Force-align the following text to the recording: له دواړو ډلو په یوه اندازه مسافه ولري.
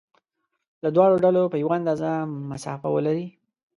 له 0.83 0.89
دواړو 0.95 1.15
ډلو 1.23 1.43
په 1.51 1.57
یوه 1.63 1.73
اندازه 1.79 2.09
مسافه 2.51 2.87
ولري. 2.91 3.27